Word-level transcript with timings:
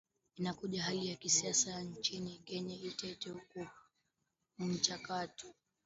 inakuja 0.35 0.79
wakati 0.81 0.95
hali 0.97 1.09
ya 1.09 1.15
kisiasa 1.15 1.81
nchini 1.83 2.41
kenya 2.45 2.77
ni 2.77 2.91
tete 2.91 3.29
huku 3.29 3.67
mchakato 4.59 5.53